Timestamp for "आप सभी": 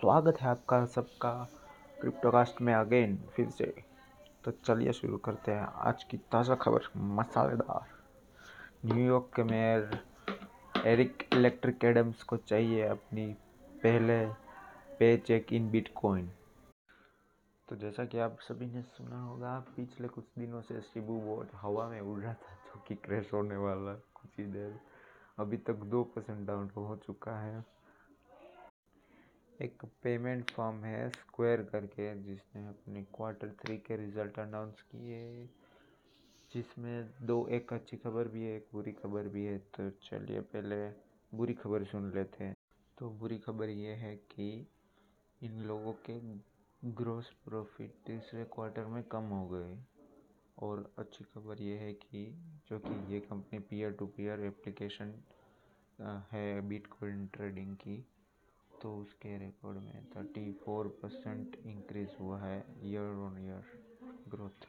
18.18-18.66